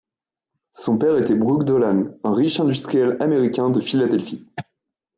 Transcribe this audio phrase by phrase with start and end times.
[0.71, 4.47] Son père était Brooke Dolan, un riche industriel américain de Philadelphie.